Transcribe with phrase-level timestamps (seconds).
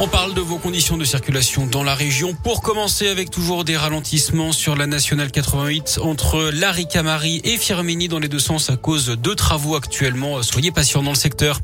[0.00, 2.32] On parle de vos conditions de circulation dans la région.
[2.32, 8.20] Pour commencer avec toujours des ralentissements sur la nationale 88 entre Laricamari et Firmini dans
[8.20, 10.40] les deux sens à cause de travaux actuellement.
[10.44, 11.58] Soyez patients dans le secteur.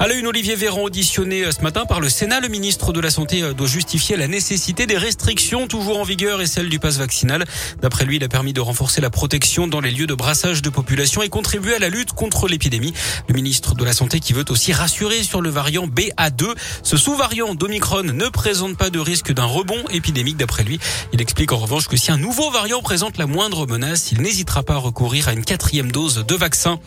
[0.00, 2.40] À la une, Olivier Véran auditionné ce matin par le Sénat.
[2.40, 6.46] Le ministre de la Santé doit justifier la nécessité des restrictions toujours en vigueur et
[6.46, 7.44] celle du pass vaccinal.
[7.82, 10.70] D'après lui, il a permis de renforcer la protection dans les lieux de brassage de
[10.70, 12.94] population et contribuer à la lutte contre l'épidémie.
[13.28, 16.52] Le ministre de la Santé qui veut aussi rassurer sur le variant BA2.
[16.82, 20.80] Ce sous-variant Omicron ne présente pas de risque d'un rebond épidémique d'après lui.
[21.12, 24.62] Il explique en revanche que si un nouveau variant présente la moindre menace, il n'hésitera
[24.62, 26.80] pas à recourir à une quatrième dose de vaccin.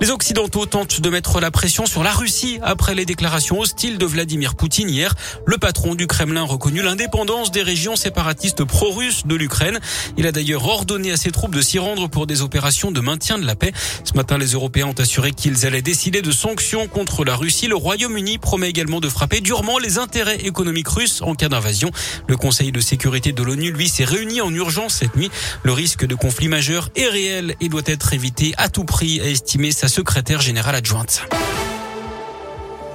[0.00, 4.06] Les Occidentaux tentent de mettre la pression sur la Russie après les déclarations hostiles de
[4.06, 5.14] Vladimir Poutine hier.
[5.44, 9.78] Le patron du Kremlin reconnu l'indépendance des régions séparatistes pro-russes de l'Ukraine.
[10.16, 13.38] Il a d'ailleurs ordonné à ses troupes de s'y rendre pour des opérations de maintien
[13.38, 13.72] de la paix.
[14.04, 17.66] Ce matin, les Européens ont assuré qu'ils allaient décider de sanctions contre la Russie.
[17.66, 21.90] Le Royaume-Uni promet également de frapper durement les intérêts économique russe en cas d'invasion.
[22.28, 25.30] Le Conseil de sécurité de l'ONU, lui, s'est réuni en urgence cette nuit.
[25.62, 29.28] Le risque de conflit majeur est réel et doit être évité à tout prix, a
[29.28, 31.22] estimé sa secrétaire générale adjointe.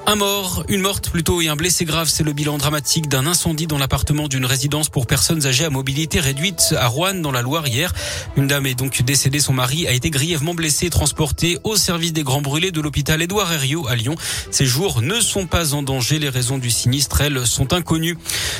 [0.08, 3.66] Un mort, une morte plutôt et un blessé grave, c'est le bilan dramatique d'un incendie
[3.66, 7.68] dans l'appartement d'une résidence pour personnes âgées à mobilité réduite à Rouen dans la Loire
[7.68, 7.92] hier.
[8.38, 12.14] Une dame est donc décédée, son mari a été grièvement blessé et transporté au service
[12.14, 14.14] des grands brûlés de l'hôpital Édouard Herriot à Lyon.
[14.52, 18.16] Ces jours ne sont pas en danger, les raisons du sinistre, elles, sont inconnues.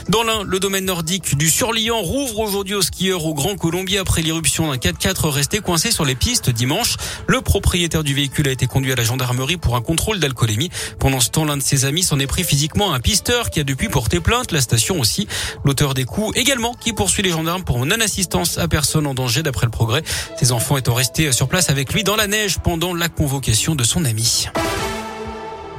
[0.10, 4.24] Dans l'un, le domaine nordique du Surliant rouvre aujourd'hui aux skieurs au Grand Colombier après
[4.24, 6.96] l'irruption d'un 4x4 resté coincé sur les pistes dimanche.
[7.28, 10.72] Le propriétaire du véhicule a été conduit à la gendarmerie pour un contrôle d'alcoolémie.
[10.98, 13.64] Pendant ce l'un de ses amis s'en est pris physiquement à un pisteur qui a
[13.64, 15.28] depuis porté plainte, la station aussi.
[15.66, 19.66] L'auteur des coups également qui poursuit les gendarmes pour non-assistance à personne en danger d'après
[19.66, 20.04] le progrès.
[20.38, 23.84] Ses enfants étant restés sur place avec lui dans la neige pendant la convocation de
[23.84, 24.48] son ami.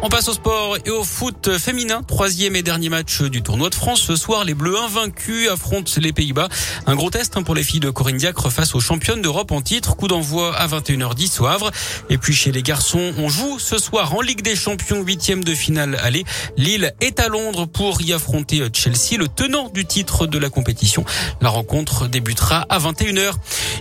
[0.03, 2.03] On passe au sport et au foot féminin.
[2.03, 4.03] Troisième et dernier match du tournoi de France.
[4.03, 6.49] Ce soir, les Bleus invaincus affrontent les Pays-Bas.
[6.87, 9.63] Un gros test hein, pour les filles de Corinne Diacre face aux championnes d'Europe en
[9.63, 9.97] titre.
[9.97, 11.71] Coup d'envoi à 21h10 au Havre.
[12.11, 15.55] Et puis chez les garçons, on joue ce soir en Ligue des Champions, huitième de
[15.55, 16.25] finale Allez,
[16.59, 21.07] Lille est à Londres pour y affronter Chelsea, le tenant du titre de la compétition.
[21.41, 23.33] La rencontre débutera à 21h.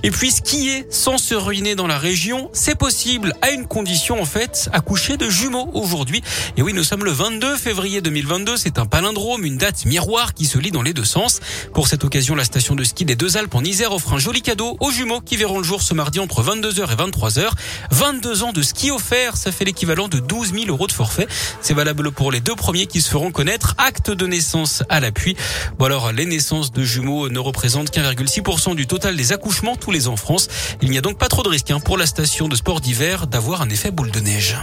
[0.03, 4.25] Et puis skier sans se ruiner dans la région, c'est possible à une condition en
[4.25, 6.21] fait, accoucher de jumeaux aujourd'hui.
[6.57, 8.57] Et oui, nous sommes le 22 février 2022.
[8.57, 11.39] C'est un palindrome, une date miroir qui se lit dans les deux sens.
[11.73, 14.41] Pour cette occasion, la station de ski des Deux Alpes en Isère offre un joli
[14.41, 17.49] cadeau aux jumeaux qui verront le jour ce mardi entre 22h et 23h.
[17.91, 21.27] 22 ans de ski offert, ça fait l'équivalent de 12 000 euros de forfait.
[21.61, 23.75] C'est valable pour les deux premiers qui se feront connaître.
[23.77, 25.35] Acte de naissance à l'appui.
[25.77, 30.07] Bon alors, les naissances de jumeaux ne représentent qu'1,6% du total des accouchements tous les
[30.07, 30.47] ans en France.
[30.81, 33.27] Il n'y a donc pas trop de risque hein, pour la station de sport d'hiver
[33.27, 34.57] d'avoir un effet boule de neige.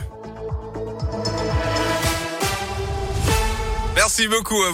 [3.95, 4.71] Merci beaucoup à vous.